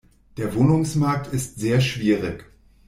[0.37, 2.49] Der Wohnungsmarkt ist sehr schwierig.